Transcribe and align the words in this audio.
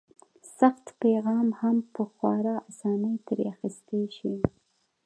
سخت 0.57 0.85
پیغام 1.01 1.47
هم 1.59 1.75
په 1.93 2.03
خورا 2.13 2.55
اسانۍ 2.69 3.15
ترې 3.27 3.45
اخیستی 3.53 4.01
شي. 4.17 4.35